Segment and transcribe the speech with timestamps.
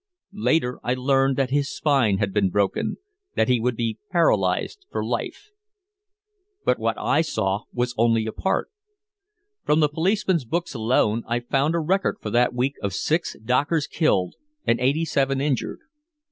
[0.33, 2.97] Later I learned that his spine had been broken,
[3.35, 5.51] that he would be paralyzed for life.
[6.65, 8.71] But what I saw was only a part.
[9.63, 13.85] From the policemen's books alone I found a record for that week of six dockers
[13.85, 14.33] killed
[14.65, 15.81] and eighty seven injured.